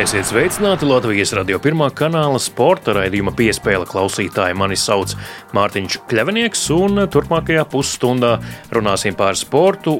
[0.00, 4.56] Esiet sveicināti Latvijas radio pirmā kanāla sporta raidījuma piespēle klausītāji.
[4.56, 5.12] Mani sauc
[5.52, 8.38] Mārtiņš Kļavinieks, un turpmākajā pusstundā
[8.72, 9.98] runāsim par sportu.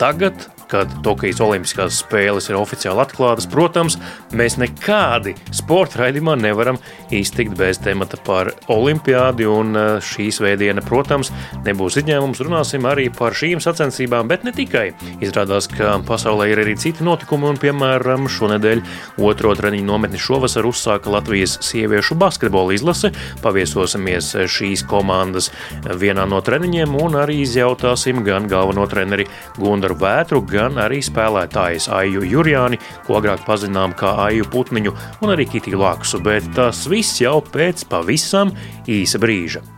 [0.00, 3.48] Tagad kad Tokijas Olimpiskās spēles ir oficiāli atklātas.
[3.50, 3.96] Protams,
[4.36, 6.78] mēs nekādi sporta raidījumā nevaram
[7.14, 11.32] iztikt bez temata par olimpiādi, un eh, šī svētdiena, protams,
[11.66, 12.42] nebūs izņēmums.
[12.44, 14.90] Runāsim arī par šīm sacensībām, bet ne tikai.
[15.24, 18.84] Izrādās, ka pasaulē ir arī citi notikumi, un, piemēram, šonadēļ
[19.24, 23.12] otro treniņu nometni šovasar uzsāka Latvijas sieviešu basketbola izlase.
[23.44, 25.50] Paviesosimies šīs komandas
[25.98, 32.26] vienā no treniņiem un arī izjautāsim gan galveno treneri Gundaru Vētru, gan arī spēlētājas Aiju
[32.26, 37.38] Jurjāni, ko agrāk pazinām kā Aiju Putniņu un arī Kitiju Laksu, bet tas viss jau
[37.54, 38.50] pēc pavisam
[38.90, 39.77] īsa brīža.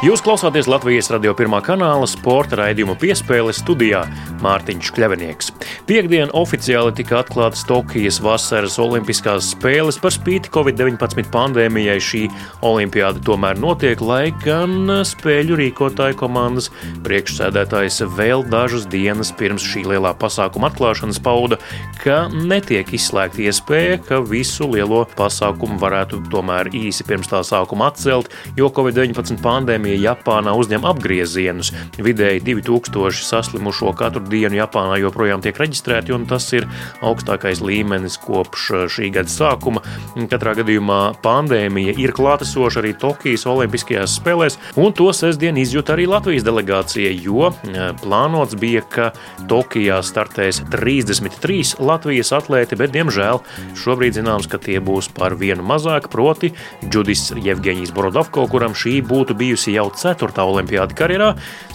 [0.00, 3.98] Jūs klausāties Latvijas radio pirmā kanāla sporta raidījuma piespēle studijā
[4.40, 5.50] Mārtiņš Kļavinieks.
[5.84, 11.98] Piektdien oficiāli tika atklātas Tokijas vasaras olimpiskās spēles par spīti Covid-19 pandēmijai.
[12.00, 12.22] Šī
[12.64, 16.70] olimpiāda tomēr notiek, lai gan spēļu rīkotāju komandas
[17.04, 21.60] priekšsēdētājs vēl dažas dienas pirms šī lielā pasākuma atklāšanas pauda,
[22.00, 28.32] ka netiek izslēgta iespēja, ka visu lielo pasākumu varētu tomēr īsi pirms tā sākuma atcelt,
[28.56, 31.72] jo Covid-19 pandēmija pandēmija Japānā uzņem apgriezienus.
[31.98, 36.66] Vidēji 2000 saslimušo katru dienu Japānā joprojām tiek reģistrēti, un tas ir
[37.02, 39.82] augstākais līmenis kopš uh, šī gada sākuma.
[40.30, 46.46] Katrā gadījumā pandēmija ir klātesoša arī Tokijas Olimpiskajās spēlēs, un to sestdien izjūt arī Latvijas
[46.46, 49.10] delegācija, jo uh, plānots bija, ka
[49.50, 53.42] Tokijā startēs 33 Latvijas atlēti, bet diemžēl
[53.78, 56.52] šobrīd zināms, ka tie būs par vienu mazāk, proti
[56.86, 61.30] Džudis Jevgeņijs Borodovko, kuram šī būtu bijusi jau ceturtā olimpiāda karjerā,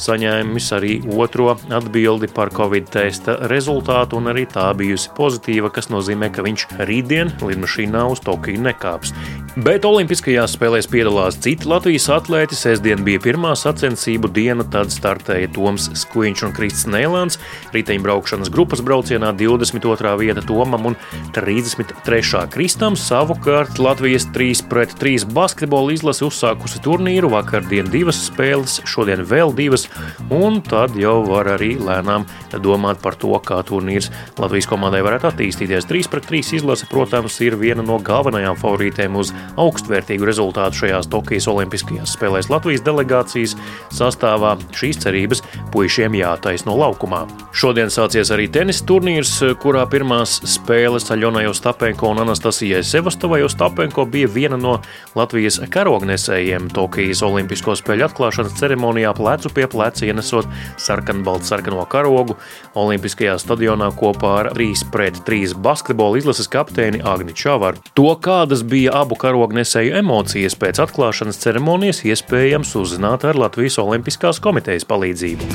[0.05, 6.29] saņēmis arī otro atbildi par covid testa rezultātu, un arī tā bijusi pozitīva, kas nozīmē,
[6.35, 9.15] ka viņš rītdien lidmašīnā uz Tokiju nekāps.
[9.55, 12.57] Bet Olimpiskajās spēlēs piedalās citi Latvijas atlēti.
[12.59, 17.39] Sestdien bija pirmā sacensību diena, tad startēja Toms Skuiņš un Krists Nēlāns.
[17.71, 20.11] Riteņbraukšanas grupas braucienā 22.
[20.19, 20.97] vieta Tomam un
[21.37, 22.41] 33.
[22.51, 22.99] Kristam.
[22.99, 29.87] Savukārt Latvijas 3 pret 3 basketbola izlase uzsākusi turnīru vakardien divas spēles, šodien vēl divas,
[30.33, 32.27] un tad jau var arī lēnām
[32.63, 35.87] domāt par to, kā turnīrs Latvijas komandai varētu attīstīties.
[35.89, 41.47] 3 pret 3 izlase, protams, ir viena no galvenajām favorītēm uz augstvērtīgu rezultātu šajās Tokijas
[41.51, 42.49] Olimpiskajās spēlēs.
[42.51, 43.55] Latvijas delegācijas
[43.93, 47.25] sastāvā šīs cerības puišiem jātaisno laukumā.
[47.55, 54.31] Šodien sācies arī tenisa turnīrs, kurā pirmās spēles Aļonai Ostapenko un Anastasijai Sevastovai Ostapenko bija
[54.31, 54.77] viena no
[55.15, 60.49] Latvijas karognesējiem Tokijas Olimpisko spēļu atklāšanas ceremonijā plecu pie pleca ienesot
[60.81, 62.37] sarkanbaltu sarkano karogu
[62.73, 67.83] Olimpiskajā stadionā kopā ar 3 pret 3 basketbola izlases kapteini Agni Čavaru.
[67.93, 74.87] To, kādas bija abu karognesēju emocijas pēc atklāšanas ceremonijas, iespējams uzzināt ar Latvijas Olimpiskās komitejas
[74.89, 75.51] palīdzību.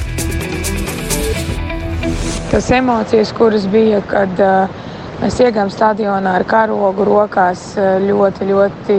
[2.50, 4.80] Tas emocijas, kuras bija, kad uh,
[5.22, 7.72] mēs iegājām stadionā ar karogu rokās,
[8.06, 8.98] ļoti, ļoti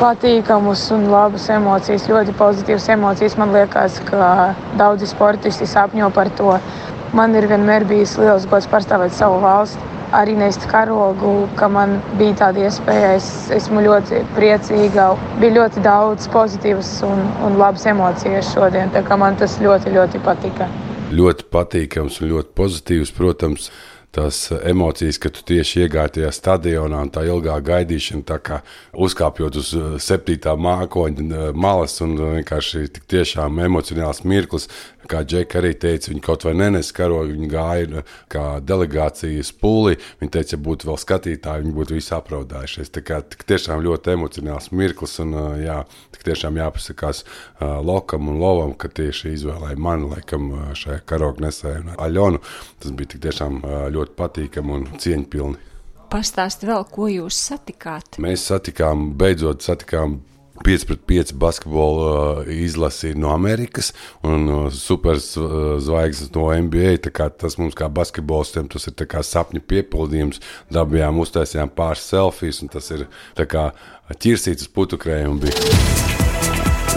[0.00, 3.36] patīkamus un labus emocijas, ļoti pozitīvas emocijas.
[3.40, 6.56] Man liekas, ka daudzi sportisti sapņo par to.
[7.16, 9.80] Man ir vienmēr bijis liels gods pārstāvēt savu valsti,
[10.16, 13.14] arī nest karogu, ka man bija tāda iespēja.
[13.16, 15.08] Es esmu ļoti priecīga.
[15.40, 18.92] Bija ļoti daudz pozitīvas un, un labas emocijas šodien.
[19.16, 20.68] Man tas ļoti, ļoti patika.
[21.16, 23.70] Ļoti patīkams un ļoti pozitīvs, protams
[24.14, 28.60] tās emocijas, ka tu tieši iegāji tajā stadionā un tā ilgā gaidīšana, tā kā
[28.92, 34.70] uzkāpjot uz uh, septītā mākoņa uh, malas un vienkārši tik tiešām emocionāls mirklis,
[35.10, 40.00] kā Džeka arī teica, viņi kaut vai nenes karogu, viņi gāja kā delegācijas pūli.
[40.20, 42.92] Viņi teica, ja būtu vēl skatītāji, viņi būtu visi apraudājušies.
[42.94, 45.80] Tā kā tiešām ļoti emocionāls mirklis un jā,
[46.26, 47.24] tiešām jāpasakās
[47.60, 52.42] Lokam un Lovam, ka tieši izvēlēja mani laikam šajā karogu nesēju un Aļonu.
[52.82, 55.62] Tas bija tiešām uh, ļoti patīkami un cieņpilni.
[56.12, 58.20] Pastāstiet vēl, ko jūs satikāt?
[58.22, 60.20] Mēs satikām, beidzot satikām
[60.64, 62.06] 5 pret 5 basketbola
[62.40, 63.92] uh, izlasi no Amerikas
[64.26, 66.96] un uh, superzvaigznes uh, no NBA.
[67.38, 68.96] Tas mums kā basketbolistiem tas ir
[69.30, 70.42] sapņu piepildījums.
[70.72, 73.06] Dabījām, uztaisījām pāris selfijas, un tas ir
[74.16, 75.52] ķirsīts uz putukrējumu.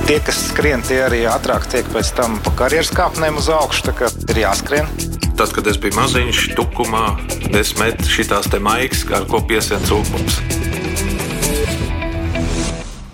[0.09, 3.89] Tie, kas skrien, tie arī ātrāk tiek pēc tam pa karjeras kāpnēm uz augšu.
[3.89, 4.89] Tā kā ir jāskrien.
[5.37, 7.03] Tas, kad es biju maziņš, tukumā,
[7.55, 10.58] es metu šitās te maigas, ar ko piesien cūkums.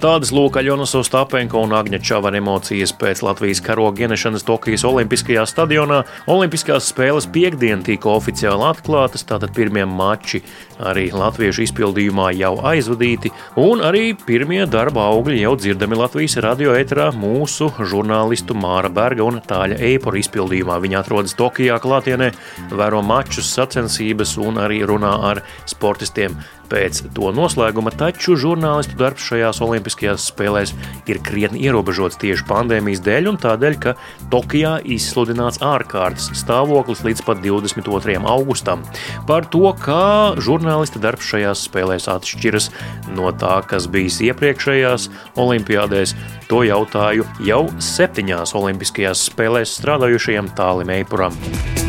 [0.05, 6.03] Tādas lūk, Aļonas Ostapenko un Agņa Čavana emocijas pēc Latvijas karoga ienešanas Tokijas Olimpiskajā stadionā.
[6.29, 10.43] Olimpiskās spēles piekdien tika oficiāli atklātas, tātad pirmie mači
[10.77, 17.71] arī latviešu izpildījumā jau aizvadīti, un arī pirmie darba augļi jau dzirdami Latvijas radioetrā mūsu
[17.79, 20.77] žurnālistu Māra Berga un Tāļa Eipora izpildījumā.
[20.85, 22.29] Viņa atrodas Tokijā klātienē,
[22.69, 26.37] vēro mačus, sacensības un arī runā ar sportistiem
[26.69, 30.73] pēc to noslēguma, taču žurnālistu darbs šajās Olimpiskajās spēlēs
[31.09, 33.95] ir krietni ierobežots tieši pandēmijas dēļ un tādēļ, ka
[34.33, 38.17] Tokijā izsludināts ārkārtas stāvoklis līdz pat 22.
[38.31, 38.83] augustam.
[39.29, 42.69] Par to, kā žurnālista darbs šajās spēlēs atšķiras
[43.15, 45.09] no tā, kas bijis iepriekšējās
[45.41, 46.15] Olimpiādēs,
[46.49, 51.84] to jautāju jau septiņās Olimpiskajās spēlēs strādājušajam Tālim Eipuram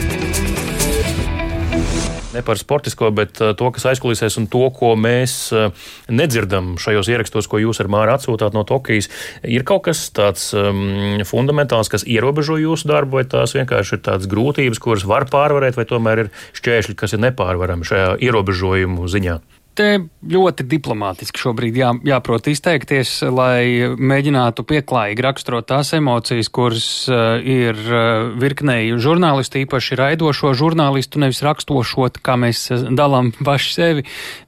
[2.36, 7.10] ne par sportisko, bet uh, to, kas aizkulisēs un to, ko mēs uh, nedzirdam šajos
[7.12, 9.10] ierakstos, ko jūs ar Māru atsūtāt no Tokijas.
[9.42, 14.30] Ir kaut kas tāds um, fundamentāls, kas ierobežo jūsu darbu, vai tās vienkārši ir tādas
[14.30, 19.40] grūtības, kuras var pārvarēt, vai tomēr ir šķēršļi, kas ir nepārvarami šajā ierobežojumu ziņā?
[19.76, 19.88] Te
[20.26, 27.76] ļoti diplomātiski šobrīd jā, jāprot izteikties, lai mēģinātu pieklājīgi raksturot tās emocijas, kuras uh, ir
[27.76, 34.06] uh, virknēji žurnālisti, īpaši raidošo žurnālistu, nevis rakstošot, kā mēs uh, dalām paši sevi.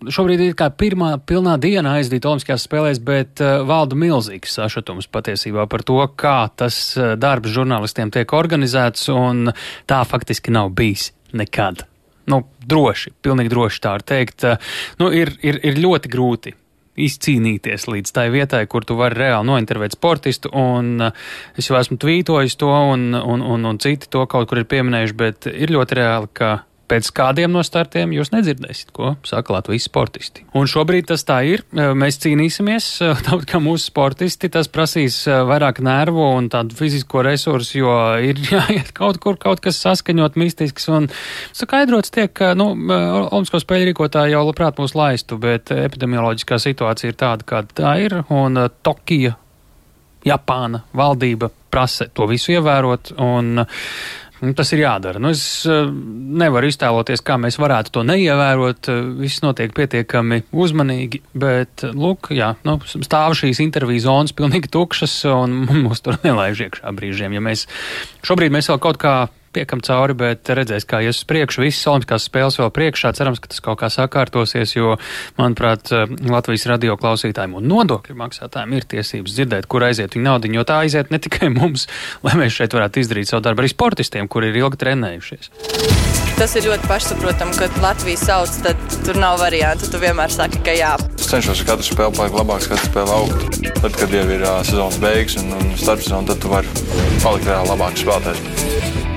[0.09, 5.69] Šobrīd ir kā pirmā pilnā diena aizdīt Olimpiskajās spēlēs, bet uh, valda milzīgs sašutums patiesībā
[5.71, 9.53] par to, kā tas uh, darbs žurnālistiem tiek organizēts, un
[9.89, 11.87] tā faktiski nav bijis nekad
[12.29, 14.47] nu, droši, pilnīgi droši tā teikt,
[15.01, 16.55] nu, ir, ir, ir ļoti grūti
[16.99, 20.51] izcīnīties līdz tai vietai, kur tu vari reāli nointervēt sportistu.
[20.57, 24.69] Un es jau esmu tvītojis to, un, un, un, un citi to kaut kur ir
[24.71, 26.51] pieminējuši, bet ir ļoti reāli, ka
[26.89, 30.45] pēc kādiem no startiem jūs nedzirdēsiet, ko saka Latvijas sportisti.
[30.57, 31.65] Un šobrīd tas tā ir.
[31.73, 32.89] Mēs cīnīsimies,
[33.27, 38.93] tāpat kā mūsu sportisti, tas prasīs vairāk nervu un tādu fizisko resursu, jo ir jāiet
[38.97, 41.11] kaut kur kaut kas saskaņot, mistisks un
[41.57, 47.21] skaidrots tiek, ka, nu, Olimpisko spēļu rīkotāji jau labprāt mūs laistu, bet epidemioloģiskā situācija ir
[47.21, 49.37] tāda, kāda tā ir, un Tokija,
[50.27, 53.65] Japāna valdība prasa to visu ievērot, un Nu,
[54.57, 55.21] tas ir jādara.
[55.23, 55.89] Nu, es uh,
[56.43, 58.91] nevaru iztēloties, kā mēs varētu to neievērot.
[58.93, 64.71] Uh, viss notiek pietiekami uzmanīgi, bet, uh, lūk, jā, nu, stāv šīs interviju zonas pilnīgi
[64.75, 67.37] tukšas un mūs tur nelaiž iekšā brīžiem.
[67.39, 67.67] Ja mēs
[68.27, 69.17] šobrīd mēs vēl kaut kā
[69.57, 71.65] tiekam cauri, bet redzēs, kā ies uz priekšu.
[71.65, 73.13] Visas olimpiskās spēles vēl priekšā.
[73.17, 74.97] Cerams, ka tas kaut kā sakārtosies, jo,
[75.41, 75.93] manuprāt,
[76.29, 80.83] Latvijas radio klausītājiem un nodokļu maksātājiem ir tiesības dzirdēt, kur aiziet viņa naudiņa, jo tā
[80.85, 81.89] aiziet ne tikai mums,
[82.27, 85.53] lai mēs šeit varētu izdarīt savu darbu, arī sportistiem, kuri ir ilgi trenējušies.
[86.39, 89.89] Tas ir ļoti pašsaprotami, ka Latvijas sauc, tad tur nav variantu.
[89.91, 90.93] Tu vienmēr saki, ka jā.
[91.19, 93.59] Es cenšos katru spēli palikt labāks, katru spēli augt.
[93.83, 96.89] Tad, kad jau ir uh, sezonas beigas un, un starpsezona, tad tu vari
[97.25, 99.08] palikt vēl labāks spēlētājs.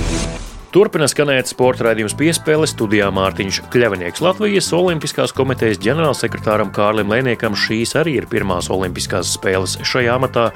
[0.00, 0.37] Thank you.
[0.68, 4.20] Turpina skanēt sporta raidījums piespēle studijā Mārtiņš Kļavinieks.
[4.20, 10.50] Latvijas Olimpiskās komitejas ģenerālsekretāram Kārlim Lēniekam šīs arī ir pirmās olimpiskās spēles šajā amatā,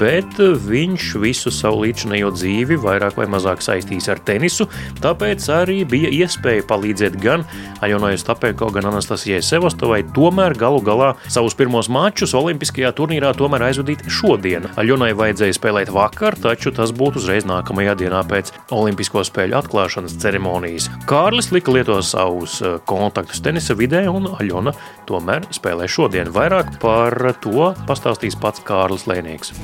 [0.00, 4.64] bet viņš visu savu līdzinējo dzīvi vairāk vai mazāk saistīs ar tenisu,
[5.04, 7.44] tāpēc arī bija iespēja palīdzēt gan
[7.84, 14.08] Ajonai Stapenko, gan Anastasijai Sevostovai, tomēr galu galā savus pirmos mačus Olimpiskajā turnīrā tomēr aizvadīt
[14.08, 14.72] šodien.
[14.80, 20.88] Ajonai vajadzēja spēlēt vakar, taču tas būtu uzreiz nākamajā dienā pēc Olimpisko spēļu atklāšanas ceremonijas.
[21.10, 24.74] Kārlis lika lietot savus eh, kontaktus tenisa vidē, un Aļona
[25.08, 26.32] tomēr spēlē šodien.
[26.34, 29.54] Vairāk par to pastāstīs pats Kārlis Lēnieks.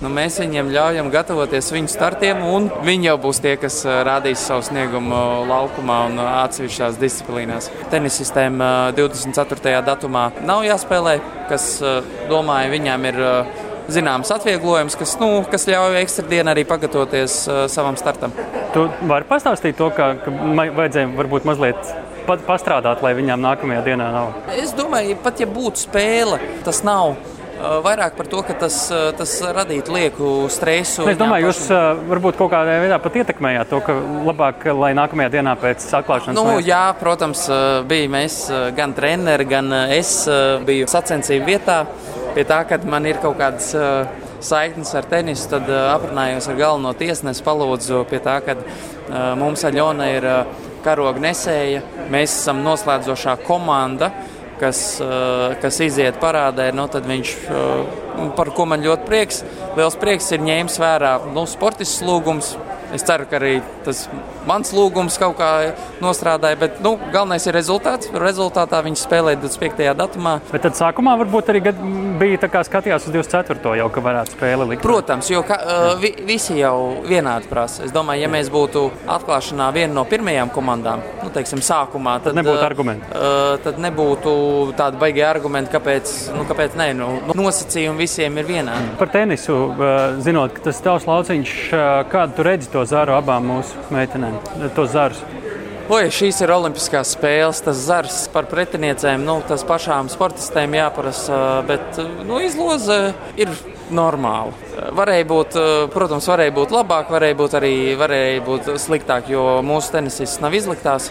[0.00, 4.40] Nu, mēs viņiem ļaujam gatavoties viņu startiem, un viņi jau būs tie, kas eh, rādīs
[4.48, 7.68] savu sniegumu laukumā un atsevišķās disciplīnās.
[7.92, 8.56] Tenisistēm
[8.96, 9.74] 24.
[9.74, 11.18] Eh, datumā nav jāspēlē,
[11.50, 11.74] kas,
[12.30, 13.20] domāju, viņām ir
[13.94, 18.34] zināms atvieglojums, kas, nu, kas ļauj ekstra dienu arī pagatavoties uh, savam startam.
[18.74, 21.92] Tu vari pastāstīt to, ka, ka vajadzēja varbūt mazliet
[22.28, 24.32] pat pastrādāt, lai viņām nākamajā dienā nav?
[24.54, 27.16] Es domāju, pat ja būtu spēle, tas nav.
[27.60, 31.04] Uh, vairāk par to, ka tas, uh, tas radītu lieku stresu.
[31.12, 35.34] Es domāju, jūs uh, varbūt kaut kādā veidā pat ietekmējāt to, ka labāk, lai nākamajā
[35.34, 36.38] dienā pēc atklāšanas.
[36.38, 36.64] Nu, mēs...
[36.70, 37.44] Jā, protams,
[37.90, 38.38] bija mēs,
[38.78, 40.14] gan treneri, gan es
[40.64, 41.82] biju sacensību vietā
[42.34, 44.08] pie tā, ka man ir kaut kādas uh,
[44.44, 49.64] saiknes ar tenisu, tad uh, aprunājos ar galveno tiesnesi, palūdzu pie tā, ka uh, mums
[49.66, 51.82] Aļona ir uh, karoga nesēja,
[52.12, 54.12] mēs esam noslēdzošā komanda.
[54.60, 59.38] Kas, uh, kas iziet parādē, nu, tad viņš, uh, par ko man ļoti prieks,
[59.78, 62.50] liels prieks ir ņēmis vērā nu, sportisks lūgums.
[62.94, 64.04] Es ceru, ka arī tas
[64.48, 65.50] mans lūgums kaut kā
[66.02, 68.10] nostrādāja, bet nu, galvenais ir rezultāts.
[68.10, 69.84] Rezultātā viņi spēlēja 25.
[69.98, 70.36] datumā.
[70.50, 71.62] Bet tad sākumā varbūt arī
[72.20, 73.76] bija tā kā skatījās uz 24.
[73.78, 74.82] jau, ka varētu spēli likt.
[74.82, 77.84] Protams, jo ka, uh, vi, visi jau vienādi prasa.
[77.86, 82.66] Es domāju, ja mēs būtu atklāšanā viena no pirmajām komandām, nu, teiksim, sākumā, tad nebūtu
[82.66, 83.06] argumenti.
[83.14, 84.34] Uh, tad nebūtu
[84.78, 86.90] tāda baigie argumenti, kāpēc, nu, kāpēc ne.
[86.98, 88.96] Nu, nosacījumi visiem ir vienādi.
[88.98, 89.56] Par tenisu,
[90.24, 91.54] zinot, ka tas tavs lauciņš,
[92.10, 94.38] kādu tu redzi to to zaru abām mūsu meitenēm,
[94.72, 95.20] to zarus.
[95.90, 97.58] Oi, šīs ir Olimpiskās spēles.
[97.66, 103.50] Tas zars par pretiniecēm, nu, tas pašām sportistēm jāprasa, bet nu, izloze ir
[103.92, 104.54] normāla.
[104.96, 105.58] Varēja būt,
[105.92, 111.10] protams, varēja būt labāk, varēja būt arī varēja būt sliktāk, jo mūsu tenisists nav izliktās.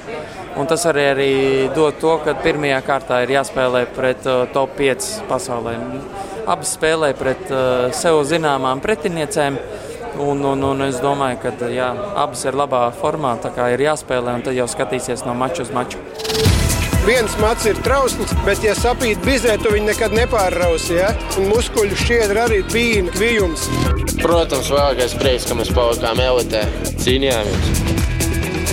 [0.70, 1.34] Tas arī, arī
[1.76, 5.76] dod to, ka pirmajā kārtā ir jāspēlē pret uh, top 5 pasaulē.
[6.50, 9.60] Abas spēlē pret uh, sev zināmām pretiniecēm.
[10.18, 14.40] Un, un, un es domāju, ka jā, abas ir labā formā, tā kā ir jāspēlē,
[14.40, 16.02] un tad jau skatīsies no mača uz maču.
[17.06, 20.98] Viens mats ir trausls, bet, ja sapīt bizē, tu viņu nekad nepārrausi.
[21.00, 21.14] Ja?
[21.40, 23.70] Un muskuļu šķiedra arī bija kvijums.
[24.20, 26.66] Protams, vēlākais prieks, ka mēs palikām elitē,
[27.00, 28.09] cīnījāmies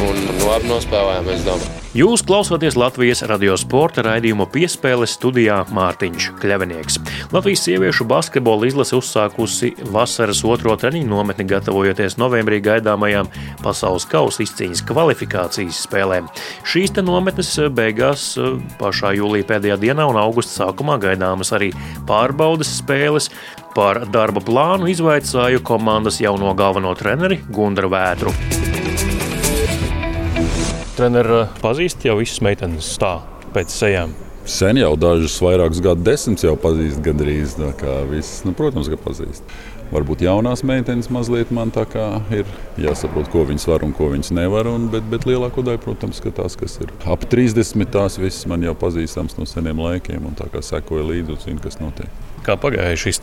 [0.04, 1.82] un labi nospēlējām, es domāju.
[1.96, 6.98] Jūs klausāties Latvijas radio sporta raidījuma piespēles studijā Mārtiņš Kļavinieks.
[7.32, 13.30] Latvijas sieviešu basketbola izlase uzsākusi vasaras otro treniņu nometni, gatavojoties novembrī gaidāmajām
[13.62, 16.28] pasaules kausa izcīņas kvalifikācijas spēlēm.
[16.68, 21.72] Šīs nometnes beigās eh, pašā jūlijā pēdējā dienā un augusta sākumā gaidāmas arī
[22.08, 23.30] pārbaudas spēles.
[23.76, 28.55] Par darba plānu izvaicāju komandas jauno galveno treneri Gundaru Vētru.
[30.96, 33.18] Treneris eh, pazīst jau visas meitenes tā
[33.52, 34.14] pēc sejām.
[34.46, 37.56] Sen jau dažus vairākus gadu desmitus jau pazīst gandrīz.
[38.08, 39.42] Viss, nu, protams, ka pazīst.
[39.90, 42.46] Varbūt jaunās meitenes mazliet man tā kā ir
[42.80, 44.70] jāsaprot, ko viņas var un ko viņas nevar.
[44.70, 48.64] Un, bet, bet lielāko daļu, protams, ka tās, kas ir ap 30, tās visas man
[48.64, 52.22] jau pazīstams no seniem laikiem un tā kā sekoja līdzi un zina, kas notiek.
[52.46, 53.20] Kā pagāja šis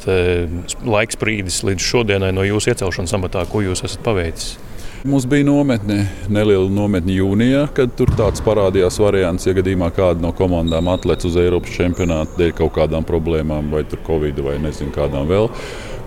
[0.84, 4.58] laiks brīdis līdz šodienai no jūsu iecelšanas amatā, ko jūs esat paveicis?
[5.04, 10.30] Mums bija nometne, neliela nometne jūnijā, kad tur tāds parādījās variants, ja gadījumā kāda no
[10.32, 15.28] komandām atlec uz Eiropas čempionātu dēļ kaut kādām problēmām, vai tur Covid vai nezinu kādām
[15.28, 15.50] vēl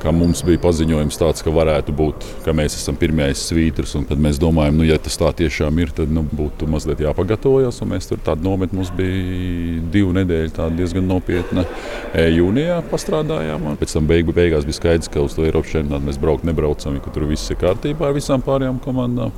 [0.03, 3.97] ka mums bija paziņojums tāds, ka varētu būt, ka mēs esam pirmais svītrs.
[4.09, 7.83] Tad mēs domājam, nu, ja tas tā tiešām ir, tad nu, būtu mazliet jāpagatavojas.
[7.89, 11.67] Mēs tur tādu nometni mums bija divu nedēļu, diezgan nopietna.
[12.13, 13.71] E, jūnijā pastrādājām.
[13.81, 17.15] Pēc tam beigu, beigās bija skaidrs, ka uz to Eiropas čempionātu mēs braukt nebraucam, ka
[17.15, 19.35] tur viss ir kārtībā ar visām pārējām komandām.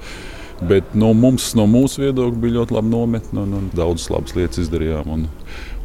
[0.58, 4.64] Bet no mums, no mūsu viedokļa, bija ļoti laba nometne un, un daudzas labas lietas
[4.64, 5.12] izdarījām.
[5.14, 5.28] Un,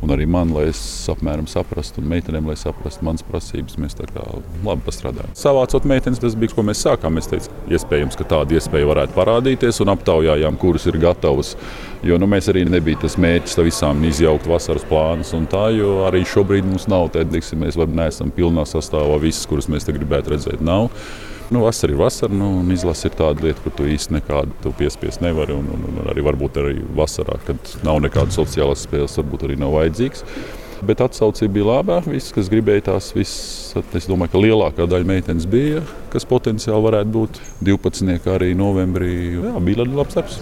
[0.03, 0.79] un arī man, lai es
[1.11, 4.23] apmēram saprastu, un meitenēm, lai saprastu manas prasības, mēs tā kā
[4.65, 5.33] labi pastrādājām.
[5.39, 7.15] Savācot meitenes, tas bija, ko mēs sākām.
[7.17, 11.53] Mēs teicām, iespējams, ka tāda iespēja varētu parādīties, un aptaujājām, kuras ir gatavas.
[12.03, 16.25] Jo nu, mēs arī nebija tas mērķis visām izjaukt vasaras plānus, un tā, jo arī
[16.27, 20.63] šobrīd mums nav tāda, mēs neesam pilnā sastāvā visas, kuras mēs gribētu redzēt.
[20.63, 20.91] Nav.
[21.51, 25.21] Nu, vasara ir vasara, nu, un izlase ir tāda lieta, kur tu īsti nekādu piespiest
[25.23, 25.55] nevari.
[25.57, 29.75] Un, un, un arī varbūt arī vasarā, kad nav nekādas sociālās spēles, varbūt arī nav
[29.75, 30.23] vajadzīgs.
[30.83, 31.97] Bet atsaucība bija laba.
[32.03, 37.13] Viss, kas gribēja tās, viss, es domāju, ka lielākā daļa meitenes bija, kas potenciāli varētu
[37.13, 38.27] būt 12.
[38.33, 39.13] arī novembrī.
[39.37, 40.41] Jā, bija labs darbs.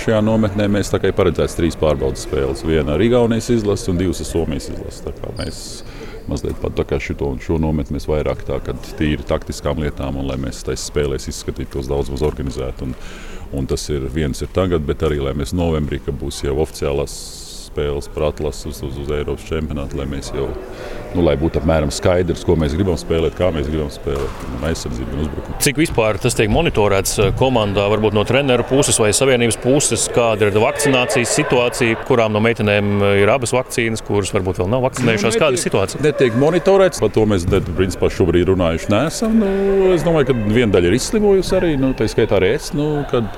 [0.00, 2.64] Šajā nometnē mēs paredzējām trīs pārbaudas spēles.
[2.64, 6.01] Viena ar Igaunijas izlasi un divas ar Somijas izlasi.
[6.30, 10.28] Mazliet pat tā kā šito, šo nometni mēs vairāk tā, kad tīri taktiskām lietām un
[10.30, 12.84] lai mēs taisa spēlēs izskatītos daudz maz organizēt.
[12.86, 12.94] Un,
[13.52, 17.41] un tas ir viens ir tagad, bet arī, lai mēs novembrī, kad būs jau oficiālās
[17.72, 20.50] spēles par atlases uz, uz, uz Eiropas čempionātu, lai mēs jau
[21.16, 25.16] nu, lai būtu apmēram skaidrs, ko mēs gribam spēlēt, kā mēs gribam spēlēt, un aizsardzību
[25.16, 25.58] un uzbrukumu.
[25.64, 30.48] Cik vispār tas tiek monitorēts eh, komandā, varbūt no treneru puses vai savienības puses, kāda
[30.48, 35.36] ir vakcinācijas situācija, kurām no meitenēm eh, ir abas vakcīnas, kuras varbūt vēl nav vakcinējušās?
[35.36, 36.04] Nu, kāda ir situācija?
[36.06, 39.36] Netiek monitorēts, par to mēs principā šobrīd runājuši neesam.
[39.42, 42.72] Nu, es domāju, ka viena daļa ir izslimojusi arī, nu, tā skaitā arī es.
[42.76, 43.28] Nu, kad,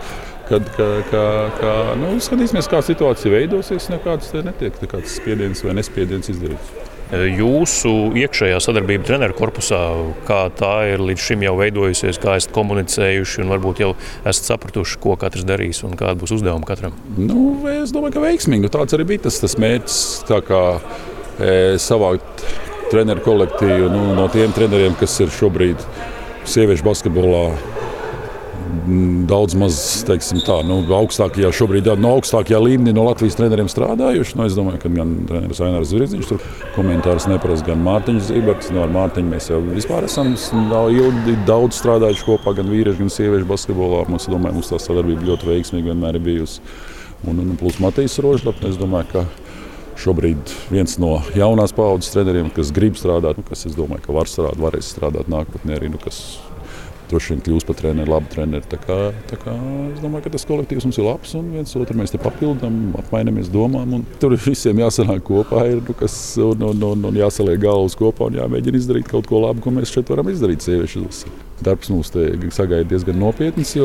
[0.49, 1.27] kad ka, ka,
[1.61, 3.91] ka, nu, skatīsimies, kā situācija veidosies.
[3.93, 6.75] Nekāds netiek nekāds spiediens vai nespiediens izdarīts.
[7.15, 9.79] Jūsu iekšējā sadarbība treneru korpusā,
[10.27, 13.91] kā tā ir līdz šim jau veidojusies, kā esat komunicējuši un varbūt jau
[14.25, 16.97] esat sapratuši, ko katrs darīs un kāda būs uzdevuma katram?
[17.21, 18.73] Nu, es domāju, ka veiksmīgi.
[18.73, 20.01] Tāds arī bija tas, tas mērķis.
[20.49, 20.65] Kā,
[21.39, 22.43] e, savākt
[22.91, 25.85] treneru kolektīvu nu, no tiem treneriem, kas ir šobrīd
[26.49, 27.47] sieviešu basketbolā
[29.29, 29.77] daudz maz
[30.09, 34.37] teiksim, tā, nu, augstākajā, šobrīd, no augstākajā līmenī no Latvijas treneriem strādājuši.
[34.39, 36.43] Nu, es domāju, ka gan treneris Ainārs Zvirziņš tur
[36.77, 38.73] komentārus neprasa, gan Mārtiņš Zīberts.
[38.75, 43.51] No nu, Mārtiņu mēs jau vispār esam ilgi daudz strādājuši kopā, gan vīriešu, gan sieviešu
[43.51, 44.05] basketbolā.
[44.11, 46.61] Mums, domāju, mums tā sadarbība ļoti veiksmīga vienmēr ir bijusi.
[47.25, 49.27] Un, un plus Matīs Rožlaps, es domāju, ka
[50.01, 54.31] šobrīd viens no jaunās paudzes treneriem, kas grib strādāt, nu, kas, es domāju, ka var
[54.31, 55.91] strādāt, varēs strādāt nākotnē arī.
[55.93, 56.21] Nu, kas,
[57.11, 58.65] droši vien kļūs par treneru, labu treneru.
[58.71, 58.99] Tā kā,
[59.31, 59.55] tā kā
[59.91, 63.51] es domāju, ka tas kolektīvs mums ir labs un viens otru mēs te papildām, apmainamies
[63.53, 64.01] domām.
[64.23, 68.41] Tur visiem jāsanāk kopā, ir, nu, kas, un, un, un, un jāsaliek galvas kopā un
[68.41, 70.65] jāmēģina izdarīt kaut ko labu, ko mēs šeit varam izdarīt.
[70.65, 71.05] Sieviešu
[71.65, 73.77] darbs mums te sagaida diezgan nopietns.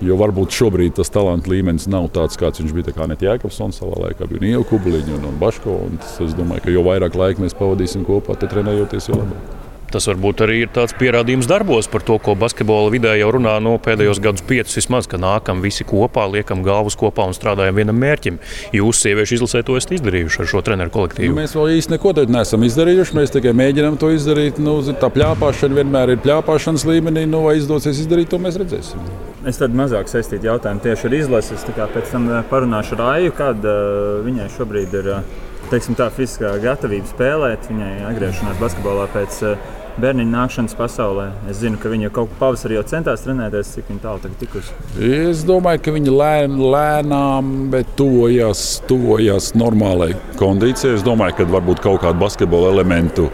[0.00, 4.30] Jo, varbūt šobrīd tas talantu līmenis nav tāds, kāds viņš bija Net Jēkabsons savā laikā,
[4.30, 5.76] bija Nieva Kubliņa un, un Baško.
[5.90, 9.59] Un tas, es domāju, ka jo vairāk laika mēs pavadīsim kopā, te trenējoties, jo labāk.
[9.90, 13.74] Tas varbūt arī ir tāds pierādījums darbos par to, ko basketbola vidē jau runā no
[13.82, 18.38] pēdējos gadus piecus vismaz, ka nākam visi kopā, liekam galvas kopā un strādājam vienam mērķim.
[18.76, 21.32] Jūs, sieviešu izlasē, to esat izdarījuši ar šo treneru kolektīvu.
[21.34, 23.16] Nu, mēs vēl īsti neko tādu neesam izdarījuši.
[23.18, 24.62] Mēs tikai mēģinām to izdarīt.
[24.62, 27.26] Nu, tā plāpāšana vienmēr ir plāpāšanas līmenī.
[27.30, 29.02] Nu, vai izdosies izdarīt, to mēs redzēsim.
[29.48, 31.66] Es tad mazāk saistītu jautājumu tieši ar izlases.
[31.80, 35.38] Pēc tam eh, parunāšu ar Aiju, kāda uh, viņai šobrīd ir uh,
[35.72, 37.70] teiksim, tā fiziskā gatavība spēlēt.
[37.70, 39.70] Viņai atgriešanās basketbolā pēc uh,
[40.00, 41.26] bērniņa nākšanas pasaulē.
[41.50, 44.76] Es zinu, ka viņa kaut kā pavasarī jau centās trenēties, cik viņa tālu tagad tikusi.
[45.10, 50.98] Es domāju, ka viņa lēn, lēnām, bet tuvojas, tuvojas normālai kondīcijai.
[50.98, 53.30] Es domāju, ka varbūt kaut kādu basketbola elementu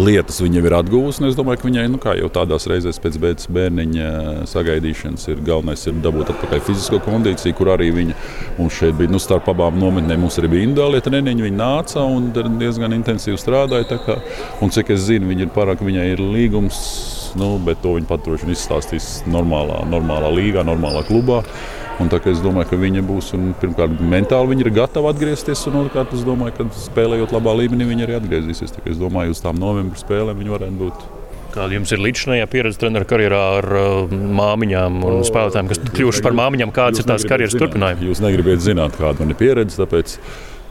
[0.00, 1.24] lietas viņa ir atguvusi.
[1.28, 4.08] Es domāju, ka viņai nu, jau tādās reizēs pēc beigas bērniņa
[4.50, 8.16] sagaidīšanas ir galvenais ir dabūt atpakaļ fizisko kondīciju, kur arī viņa
[8.58, 10.24] mums šeit bija nu, starp abām nometnēm.
[10.26, 14.00] Mums arī bija individuāli treniņi, viņa nāca un diezgan intensīvi strādāja.
[14.06, 14.18] Kā,
[14.64, 16.82] un cik es zinu, viņa ir parāk, viņai ir līgums.
[17.36, 21.42] Nu, bet to viņa pat droši vien izstāstīs normālā, normālā līgā, normālā klubā.
[21.96, 23.30] Un tā, es domāju, ka viņa būs
[23.62, 25.62] pirmkārt mentāli viņa ir gatava atgriezties.
[25.70, 28.74] Un otrkārt, es domāju, ka spēlējot labā līmenī, viņa arī atgriezīsies.
[28.74, 31.06] Tā, es domāju, uz tām novembra spēlēm viņa varētu būt.
[31.56, 36.36] Kāda jums ir līdzinājā pieredze treneru karjerā ar uh, māmiņām un spēlētājiem, kas kļuvuši par
[36.36, 36.74] māmiņām?
[36.76, 38.10] Kādas ir tās karjeras turpinājumi?
[38.10, 39.80] Jūs negribat zināt, kāda man ir pieredze.
[39.80, 40.18] Tāpēc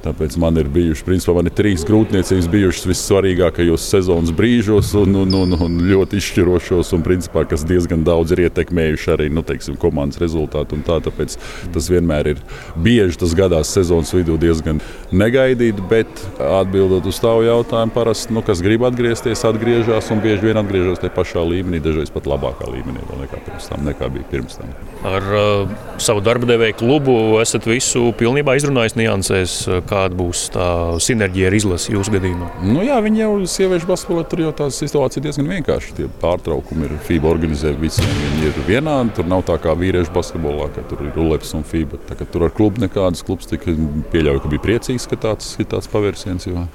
[0.06, 5.32] Tāpēc man ir bijuši, principā, man ir trīs grūtniecības bijušas vissvarīgākajos sezonas brīžos un, un,
[5.34, 10.22] un, un ļoti izšķirošos, un principā, kas diezgan daudz ir ietekmējuši arī nu, teiksim, komandas
[10.22, 10.78] rezultātu.
[10.86, 11.38] Tā, tāpēc
[11.74, 12.44] tas vienmēr ir
[12.78, 18.62] bieži, tas gadās sezonas vidū diezgan negaidīti, bet atbildot uz tavu jautājumu, parasti, nu, kas
[18.65, 23.41] grib atgriezties, atgriežas un bieži vien atgriežas tajā pašā līmenī, dažreiz pat labākā līmenī nekā,
[23.65, 24.70] tam, nekā bija pirms tam.
[25.06, 29.58] Ar uh, savu darba devēju klubu esat visu pilnībā izrunājis niansēs.
[29.89, 30.68] Kā kāda būs tā
[31.04, 32.50] sinerģija ar izlasi jūsu gadījumā?
[32.68, 35.96] Nu, jā, viņi jau sieviešu basketbolā tur jau tā situācija diezgan vienkārša.
[36.00, 38.12] Tie pārtraukumi ir FIBA organizē visiem.
[38.24, 39.16] Viņi ir vienādi.
[39.16, 42.02] Tur nav tā kā vīriešu basketbolā, ka tur ir Uleps un FIBA.
[42.10, 43.76] Tā, tur ar klubu nekādas klubs tika
[44.14, 46.50] pieļauju, ka bija priecīgs, ka tāds ir tāds pavērsiens.
[46.50, 46.68] Jo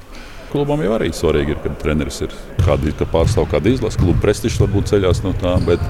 [0.51, 4.01] klubam jau arī svarīgi ir, kad treneris ir kādi, ka pārstāv kādu izlasi.
[4.01, 5.55] Klubu prestižs varbūt ceļās no tā.
[5.67, 5.85] Bet,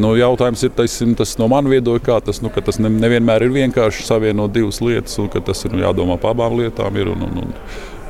[0.00, 3.54] Nu, jautājums ir tas, tas no manas viedokļa, kā tas, nu, tas ne, nevienmēr ir
[3.54, 6.96] vienkārši savienot divas lietas, un tas ir jādomā par abām lietām.
[6.96, 7.54] Ir, un, un, un,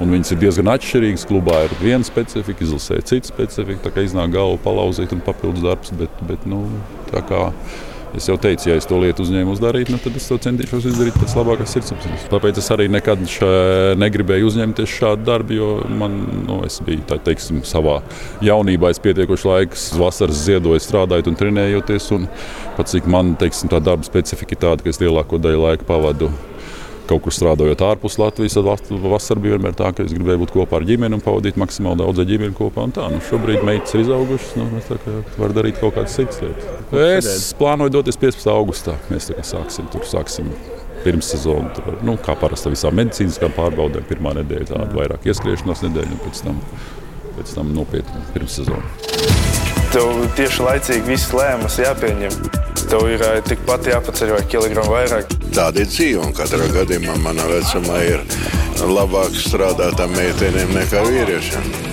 [0.05, 1.27] un viņas ir diezgan atšķirīgas.
[1.31, 3.89] Klubā ir viena specifika, izlasē cita specifika.
[3.89, 5.95] Tā kā iznāk galva palauzīt un papildus darbs.
[5.99, 6.63] Bet, bet, nu,
[8.17, 11.15] Es jau teicu, ja es to lietu uzņēmu darīt, nu, tad es to centīšos izdarīt
[11.21, 12.27] pēc labākās sirdsapziņas.
[12.33, 13.23] Tāpēc es arī nekad
[14.01, 15.71] negribēju uzņemties šādu darbu, jo
[16.01, 16.19] man,
[16.49, 18.01] nu, es biju tā, teiksim, savā
[18.45, 22.11] jaunībā, pietiekoši laiks, vasaras ziedoju, strādājot un trenējoties.
[22.19, 22.27] Un
[22.77, 26.33] pat cik man teiksim, tā darba specifika ir tāda, ka es lielāko daļu laika pavadu
[27.11, 30.81] kaut kur strādājot ārpus Latvijas, tad vasarā bija vienmēr tā, ka es gribēju būt kopā
[30.81, 32.87] ar ģimeni un pavadīt maksimāli daudz ģimeni kopā.
[32.95, 34.91] Tā, nu, šobrīd meitas ir izaugušas, nu, mēs
[35.39, 37.31] varam darīt kaut kādas citas lietas.
[37.31, 38.51] Es plānoju doties 15.
[38.55, 38.97] augustā.
[39.11, 40.07] Mēs sāksim tur.
[40.11, 40.51] Sāksim
[41.05, 41.71] pirmssezonu.
[41.77, 46.45] Tur, nu, kā parasti visām medicīniskām pārbaudēm, pirmā nedēļa tāda vairāk ieskriešanās nedēļa, un pēc
[46.47, 46.63] tam,
[47.39, 49.20] pēc tam nopietni pirmssezonu.
[49.91, 55.35] Tev tieši laicīgi viss lēmums jāpieņem tev ir tikpat jāpaceļ vai kilogramu vairāk.
[55.55, 58.25] Tāda ir dzīve, un katrā gadījumā manā vecumā ir
[58.83, 61.90] labāk strādāt ar meitenēm nekā vīriešiem.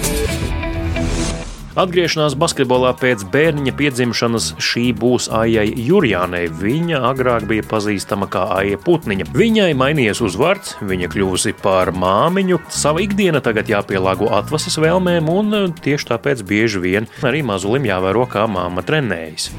[1.77, 6.47] Atgriešanās basketbolā pēc bērniņa piedzimšanas šī būs Aijai Jurjānai.
[6.49, 9.27] Viņa agrāk bija pazīstama kā Aija Putniņa.
[9.37, 12.63] Viņai mainījies uzvārds, viņa kļuvusi par māmiņu.
[12.73, 18.49] Sava ikdiena tagad jāpielāgo atvases vēlmēm, un tieši tāpēc bieži vien arī mazulim jāvēro, kā
[18.49, 19.51] māma trenējas.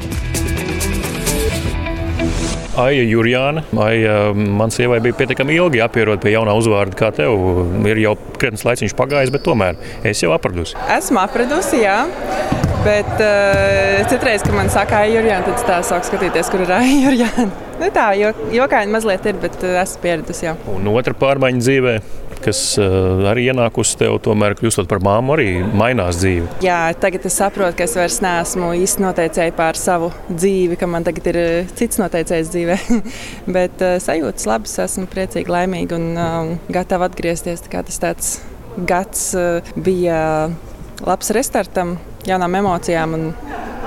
[2.79, 3.65] Aija Jurjāna.
[3.83, 7.35] Aija, man sievai bija pietiekami ilgi jāpierod pie jaunā uzvārda, kā tev.
[7.89, 10.79] Ir jau krietnes laiciņš pagājis, bet tomēr es jau apradusi.
[10.99, 12.01] Esmu apradusi, jā.
[12.85, 16.71] Bet uh, citreiz, kad man saka, ah, Jurjāna, tad tā sāku skatīties, kur ir
[17.03, 17.49] Jurjāna.
[17.79, 20.47] Nu, tā jokaini mazliet ir, bet uh, esmu pieradusi.
[20.47, 20.55] Jā.
[20.71, 21.97] Un otra pārmaiņa dzīvē,
[22.45, 26.61] kas uh, arī ienākusi tev, tomēr kļūstot par māmu, arī mainās dzīve.
[26.65, 31.07] Jā, tagad es saprotu, ka es vairs neesmu īsti noteicēji pār savu dzīvi, ka man
[31.07, 32.79] tagad ir uh, cits noteicējs dzīvē.
[33.59, 37.65] bet uh, sajūtas labas, esmu priecīga, laimīga un uh, gatava atgriezties.
[37.67, 38.37] Tā tas tāds
[38.79, 39.33] gads
[39.75, 40.19] bija
[41.07, 41.97] labs restartam
[42.27, 43.29] jaunām emocijām un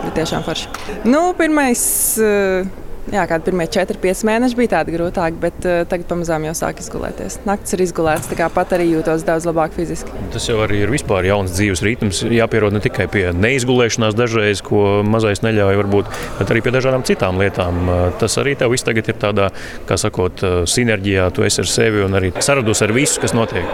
[0.01, 0.69] bija tiešām forši.
[1.03, 1.83] Nu, pirmais,
[2.17, 2.65] eh,
[3.13, 7.39] jā, kādi pirmie 4-5 mēneši bija tādi grūtāki, bet uh, tagad pamazām jau sāk izgulēties.
[7.47, 10.13] Naktis ir izgulēts, tā kā pat arī jūtos daudz labāk fiziski.
[10.33, 12.23] Tas jau arī ir vispār jauns dzīves ritms.
[12.31, 17.41] Jāpierod ne tikai pie neizgulēšanās dažreiz, ko mazais neļauj, varbūt, bet arī pie dažādām citām
[17.41, 17.81] lietām.
[17.81, 19.49] Eh, tas arī tev viss tagad ir tādā,
[19.89, 23.67] kā sakot, sinerģijā, tu esi ar sevi un arī saradus ar visu, kas notiek.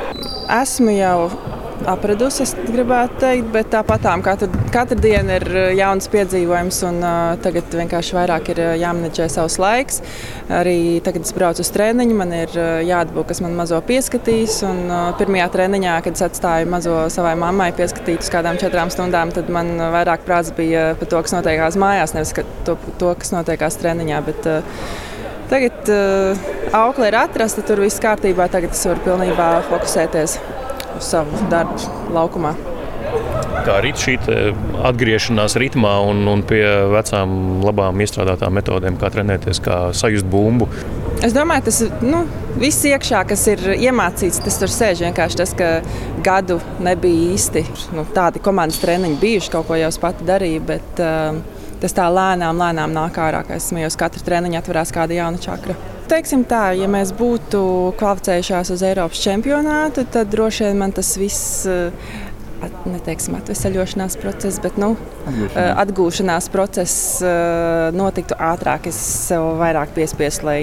[0.62, 6.80] Esmu jau apradusi, es gribētu teikt, bet tāpatām katru, katru dienu ir uh, jauns piedzīvojums,
[6.90, 10.02] un uh, tagad vienkārši vairāk ir uh, jāmenedžē savs laiks.
[10.54, 12.54] Arī tagad es braucu uz treniņu, man ir
[12.88, 17.70] jāatbūt, kas man mazo pieskatīs, un uh, pirmajā treniņā, kad es atstāju mazo savai mammai
[17.78, 22.16] pieskatīt uz kādām četrām stundām, tad man vairāk prāts bija par to, kas notiekās mājās,
[22.18, 22.34] nevis
[22.68, 24.24] to, to kas notiekās treniņā.
[24.32, 25.06] Bet, uh,
[25.48, 28.50] Tagad uh, aukle ir atrasta, tur viss kārtībā.
[28.52, 30.34] Tagad es varu pilnībā fokusēties
[31.04, 32.56] savu darbu laukumā.
[33.68, 34.16] Kā arī šī
[34.88, 37.34] atgriešanās ritmā un, un pie vecām,
[37.66, 40.70] labām iestrādātām metodēm, kā trenēties, kā sajust bumbu.
[41.26, 42.22] Es domāju, tas nu,
[42.62, 45.04] viss iekšā, kas ir iemācīts, tas tur sēž.
[45.08, 45.70] Vienkārši tas, ka
[46.24, 47.64] gadu nebija īsti
[47.98, 50.66] nu, tādi komandas treniņi bijuši, kaut ko jau es pati darīju.
[50.68, 53.44] Bet, uh, tas tā lēnām, lēnām nāk ārā.
[53.56, 55.78] Es smējos, katru treniņu atverās kāda jauna čakra.
[56.08, 57.60] Teiksim tā, ja mēs būtu
[58.00, 61.66] kvalificējušās uz Eiropas čempionātu, tad droši vien man tas viss.
[61.68, 62.16] Eh,
[62.90, 68.88] neteiksim, atvesaļošanās process, bet nu, atgūšanās, eh, atgūšanās process eh, notiktu ātrāk.
[68.90, 70.58] Es sev vairāk piespiestu, lai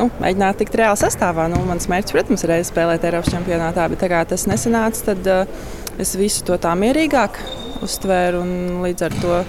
[0.00, 1.46] nu, mēģinātu tikt reāli sastāvā.
[1.52, 5.68] Nu, mans mērķis, protams, ir spēlēt Eiropas čempionātā, bet tā kā tas nesanāca, tad uh,
[6.02, 7.38] es visu to tā mierīgāk
[7.86, 9.42] uztvēru un līdz ar to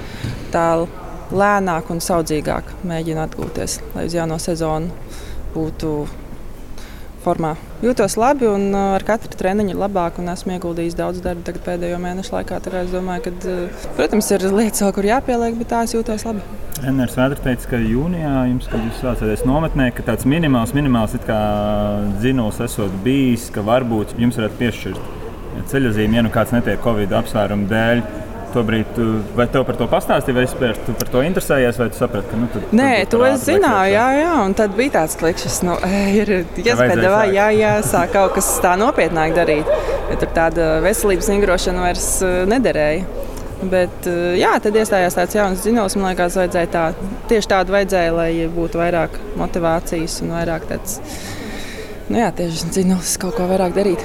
[0.53, 0.67] tā
[1.33, 4.91] lēnāk un saudzīgāk mēģinu atgūties, lai uz jauno sezonu
[5.53, 5.93] būtu
[7.23, 7.53] formā.
[7.83, 10.19] Jūtos labi un uh, ar katru treniņu labāk.
[10.33, 12.59] Esmu ieguldījis daudz darba pēdējo mēnešu laikā.
[12.81, 16.43] Es domāju, ka, uh, protams, ir lietas, kur jāpieliek, bet tās jūtos labi.
[16.83, 21.15] Renārs Vēders teica, ka jūnijā jums, kad jūs sācāties nometnē, ka tāds minimāls, minimāls
[22.19, 25.21] dzinulis esot bijis, ka varbūt jums varētu piešķirt
[25.69, 28.03] ceļojumu, ja nu kāds netiek Covid apsvērumu dēļ
[28.53, 31.97] Tobrīd, tu, vai tev par to pastāstīja, vai spēr, tu par to interesējies, vai tu
[31.97, 35.17] saprati, ka nu, tu, Nē, tu to es zināju, jā, jā, un tad bija tāds
[35.17, 35.77] klikšķis, nu,
[36.19, 36.33] ir
[37.09, 39.69] vai jā, jāsāk kaut kas tā nopietnāk darīt,
[40.11, 43.29] ja tur tāda veselības ingrošana vairs uh, nederēja.
[43.63, 45.95] Bet, uh, jā, tad iestājās tāds jauns zinājums.
[45.95, 46.83] Man liekas, vajadzēja tā,
[47.31, 50.99] tieši tādu vajadzēja, lai būtu vairāk motivācijas un vairāk tāds,
[52.11, 54.03] nu jā, tieši zinājums, kaut ko vairāk darīt.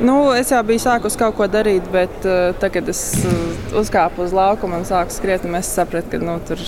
[0.00, 3.40] Nu, es jau biju sākus kaut ko darīt, bet uh, tagad es uh,
[3.76, 5.44] uzkāpu uz laukuma un sāku skriet.
[5.44, 6.60] Un es sapratu, ka nu, tur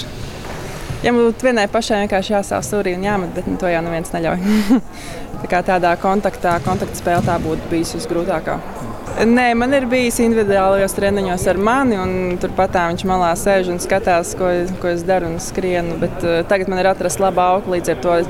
[1.01, 4.45] ja būtu vienai pašai vienkārši jāsāv stūrī un jāmet, bet nu, to jau neviens neļauj.
[5.41, 8.59] tā kā tādā kontaktā, kontaktspēlē tā būtu bijusi visgrūtākā.
[9.29, 14.35] Nē, man ir bijis individuālajos treniņos ar mani, un turpat viņš malā sēž un skatās,
[14.37, 14.51] ko,
[14.83, 15.97] ko es daru un skrienu.
[16.05, 18.21] Bet uh, tagad man ir atrasts laba auga, līdz ar to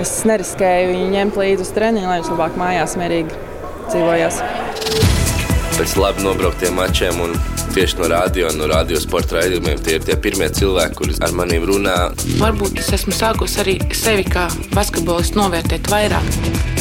[0.00, 3.47] es neriskēju viņu ņemt līdzi uz treniņu, lai viņš labāk mājās mierīgi
[3.92, 4.40] dzīvojās.
[5.78, 7.36] Pēc labi nobrauktiem mačiem un
[7.74, 9.78] tieši no radio, no radio sporta raidījumiem.
[9.84, 11.96] Tie ir tie pirmie cilvēki, kuriem ar maniem runā.
[12.40, 16.77] Varbūt es esmu sākusi arī sevi kā basketbolistu novērtēt vairāk.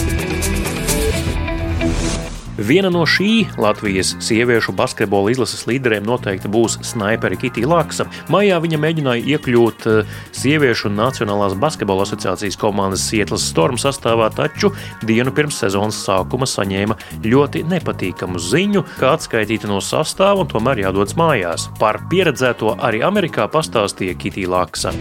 [2.57, 8.07] Viena no šī Latvijas sieviešu basketbola izlases līderiem noteikti būs snaipere Kitija Laksa.
[8.33, 14.73] Maijā viņa mēģināja iekļūt eh, sieviešu Nacionālās basketbola asociācijas komandas Sietlas Storm sastāvā, taču
[15.05, 21.17] dienu pirms sezonas sākuma saņēma ļoti nepatīkamu ziņu, ka atskaitīta no sastāva un tomēr jādodas
[21.19, 21.69] mājās.
[21.77, 24.97] Par pieredzēto arī Amerikā pastāstīja Kitija Laksa.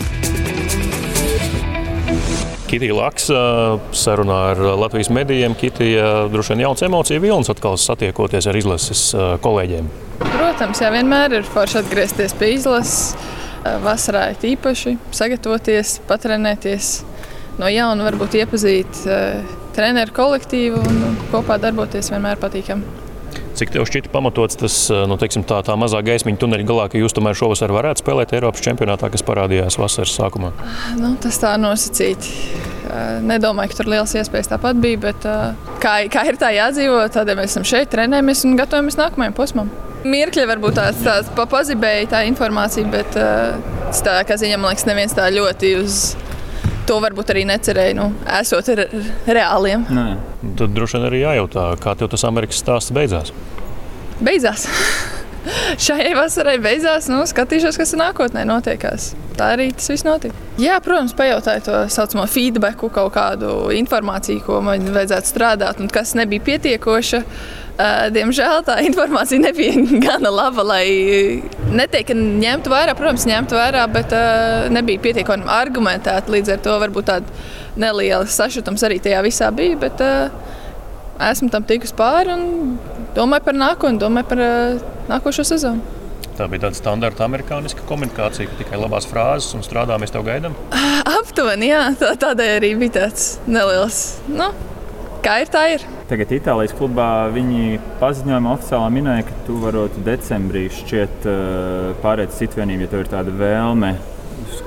[2.66, 3.40] Kitija Laksa
[3.94, 5.54] sarunā ar Latvijas medijiem.
[5.58, 9.02] Kitija droši vien jauns emociju vilnis atkal satiekoties ar izlases
[9.44, 9.88] kolēģiem.
[10.24, 13.14] Protams, jā, vienmēr ir forši atgriezties pie izlases.
[13.82, 16.90] Vasarā ir īpaši sagatavoties, patrenēties,
[17.58, 19.00] no jauna varbūt iepazīt
[19.74, 23.05] treneru kolektīvu un kopā darboties vienmēr patīkami.
[23.56, 24.74] Cik tev šķita pamatots tas
[25.08, 28.60] nu, teiksim, tā, tā mazā gaismiņa tuneļa galā, ka jūs tomēr šovasar varētu spēlēt Eiropas
[28.66, 30.50] čempionātā, kas parādījās vasaras sākumā?
[31.00, 32.34] Nu, tas tā nosacīti.
[33.24, 35.24] Nedomāju, ka tur liels iespējas tāpat bija, bet
[35.80, 39.72] kā, kā ir tā jādzīvo, tādēļ mēs esam šeit, trenējamies un gatavojamies nākamajam posmam.
[40.06, 45.16] Mirkļi varbūt tāds, tāds pa pazibēja tā informācija, bet tā kā ziņā man liekas, neviens
[45.16, 46.02] tā ļoti uz
[46.86, 48.86] to varbūt arī necerēja, nu, esot re
[49.26, 49.86] reāliem.
[49.96, 50.06] Nē.
[50.58, 53.34] Tad droši vien arī jājautā, kā tev tas Amerikas stāsts beidzās.
[54.20, 54.68] Beidzās.
[55.86, 57.10] šai vasarai beidzās.
[57.12, 59.12] Nu, skatīšos, kas nākotnē notiekās.
[59.36, 60.34] Tā arī tas viss notika.
[60.60, 66.14] Jā, protams, pajautāju to saucamo feedbacku, kaut kādu informāciju, ko man vajadzētu strādāt, un kas
[66.16, 67.20] nebija pietiekoša.
[68.16, 70.86] Diemžēl tā informācija nebija gana laba, lai
[71.76, 74.16] neteiktu, ka ņemtu vērā, protams, ņemtu vērā, bet
[74.72, 76.32] nebija pietiekami argumentēta.
[76.32, 79.76] Līdz ar to varbūt tāda neliela sašutums arī tajā visā bija.
[79.84, 80.55] Bet, uh,
[81.30, 82.76] esmu tam tikus pāri un
[83.16, 85.94] domāju par nākotni, domāju par uh, nākošo sezonu.
[86.36, 90.56] Tā bija tāda standarta amerikāņu komunikācija, ka tikai labās frāzes un strādā, mēs tev gaidām.
[91.16, 94.00] Aptuveni, jā, tā, tādēļ arī bija tāds neliels.
[94.28, 94.50] Nu,
[95.24, 95.86] kā ir, tā ir.
[96.10, 101.24] Tagad Itālijas klubā viņi paziņojumā oficiāli minēja, ka tu varētu decembrī šķiet
[102.04, 103.94] pārēt citu vienību, ja tev ir tāda vēlme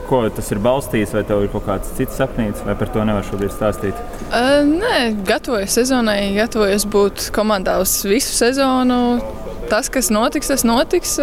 [0.10, 3.26] ko tas ir balstīts, vai tev ir kaut kāds cits sapnis, vai par to nevar
[3.28, 4.00] šobrīd stāstīt?
[4.30, 4.96] Uh, nē,
[5.28, 9.00] gatavojos sezonai, gatavojos būt komandā uz visu sezonu.
[9.70, 11.16] Tas, kas notiks, tas notiks.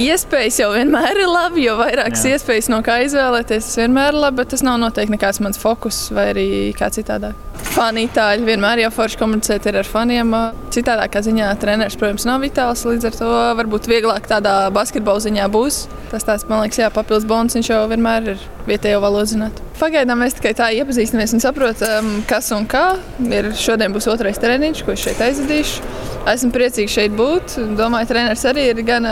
[0.00, 2.34] Iespējas jau vienmēr ir labi, jo vairākas Jā.
[2.34, 6.08] iespējas no kā izvēlēties, tas vienmēr ir labi, bet tas nav noteikti nekāds mans fokus
[6.14, 7.38] vai arī kā citādāk.
[7.74, 10.30] Fani itāļi vienmēr jau forši komunicēt ar faniem.
[10.74, 13.30] Citādākā ziņā treneris, protams, nav vitāls, līdz ar to
[13.60, 15.84] varbūt vieglāk tādā basketbola ziņā būs.
[16.12, 19.62] Tas tāds, man liekas, jā, papildus bonus viņš jau vienmēr ir vietējo valodu zināt.
[19.80, 22.84] Pagaidām mēs tikai tā iepazīstamies un saprotam, kas un kā.
[23.26, 25.88] Ir šodien būs otrais treniņš, ko es šeit aizvedīšu.
[26.30, 27.58] Esmu priecīgs šeit būt.
[27.84, 29.04] Domāju, treneris arī ir gan,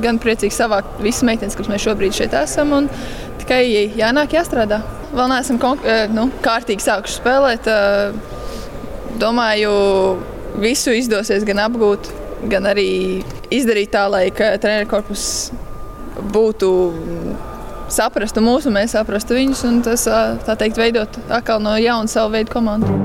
[0.00, 2.72] gan priecīgs savākt visas meitenes, kuras mēs šobrīd šeit esam.
[3.42, 3.60] Tikai
[3.98, 4.78] jānāk, jāstrādā.
[5.12, 5.60] Vēl neesam
[6.14, 7.68] nu, kārtīgi sākuši spēlēt.
[9.20, 9.72] Domāju,
[10.62, 12.08] visu izdosies gan apgūt,
[12.48, 12.88] gan arī
[13.52, 15.26] izdarīt tā, lai treneru korpus
[16.32, 16.70] būtu
[17.92, 20.06] saprastu mūsu, mēs saprastu viņus, un tas,
[20.48, 22.96] tā teikt, veidot atkal no jauna savu veidu komandu.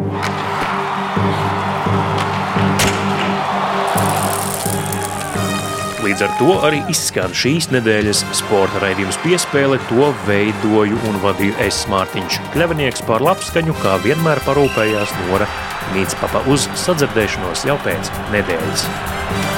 [6.04, 9.78] Līdz ar to arī izskan šīs nedēļas sporta raidījums piespēle.
[9.88, 15.48] To veidoju un vadīju es Mārtiņš Kļavinieks par labskaņu, kā vienmēr parūpējās Nora
[15.96, 19.53] Mītspapa uz sadzirdēšanos jau pēc nedēļas.